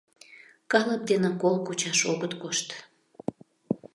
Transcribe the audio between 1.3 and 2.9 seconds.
кол кучаш огыт кошт!